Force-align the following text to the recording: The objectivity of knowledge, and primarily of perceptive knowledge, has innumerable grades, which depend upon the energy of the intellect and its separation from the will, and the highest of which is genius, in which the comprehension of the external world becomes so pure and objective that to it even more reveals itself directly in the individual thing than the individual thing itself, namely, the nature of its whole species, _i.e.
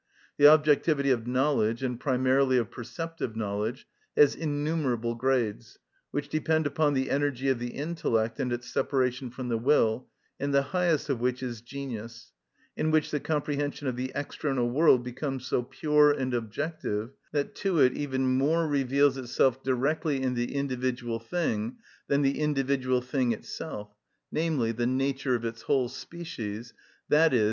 The 0.37 0.47
objectivity 0.47 1.11
of 1.11 1.27
knowledge, 1.27 1.83
and 1.83 1.99
primarily 1.99 2.57
of 2.57 2.71
perceptive 2.71 3.35
knowledge, 3.35 3.85
has 4.17 4.33
innumerable 4.33 5.13
grades, 5.13 5.77
which 6.09 6.27
depend 6.27 6.65
upon 6.65 6.95
the 6.95 7.11
energy 7.11 7.49
of 7.49 7.59
the 7.59 7.67
intellect 7.75 8.39
and 8.39 8.51
its 8.51 8.65
separation 8.67 9.29
from 9.29 9.49
the 9.49 9.59
will, 9.59 10.07
and 10.39 10.55
the 10.55 10.63
highest 10.63 11.09
of 11.09 11.19
which 11.19 11.43
is 11.43 11.61
genius, 11.61 12.33
in 12.75 12.89
which 12.89 13.11
the 13.11 13.19
comprehension 13.19 13.85
of 13.87 13.95
the 13.95 14.11
external 14.15 14.67
world 14.71 15.03
becomes 15.03 15.45
so 15.45 15.61
pure 15.61 16.09
and 16.11 16.33
objective 16.33 17.11
that 17.31 17.53
to 17.57 17.77
it 17.79 17.93
even 17.93 18.25
more 18.25 18.67
reveals 18.67 19.17
itself 19.17 19.61
directly 19.61 20.23
in 20.23 20.33
the 20.33 20.55
individual 20.55 21.19
thing 21.19 21.77
than 22.07 22.23
the 22.23 22.39
individual 22.39 23.01
thing 23.01 23.33
itself, 23.33 23.93
namely, 24.31 24.71
the 24.71 24.87
nature 24.87 25.35
of 25.35 25.45
its 25.45 25.61
whole 25.61 25.87
species, 25.87 26.73
_i.e. 27.11 27.39